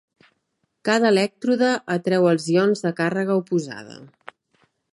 [0.87, 4.01] Cada elèctrode atreu els ions de càrrega oposada.